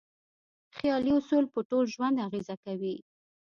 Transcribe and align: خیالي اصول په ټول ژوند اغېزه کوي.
خیالي 0.77 1.11
اصول 1.19 1.45
په 1.53 1.59
ټول 1.69 1.83
ژوند 1.93 2.23
اغېزه 2.27 2.55
کوي. 2.65 2.95